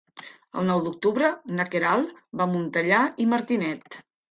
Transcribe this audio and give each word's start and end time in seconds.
El 0.61 0.63
nou 0.69 0.79
d'octubre 0.85 1.29
na 1.59 1.67
Queralt 1.75 2.17
va 2.41 2.49
a 2.49 2.53
Montellà 2.57 3.05
i 3.27 3.31
Martinet. 3.37 3.97